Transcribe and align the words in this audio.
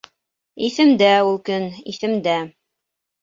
Иҫемдә 0.67 1.09
ул 1.27 1.37
көн, 1.49 1.67
иҫемдә... 1.93 2.39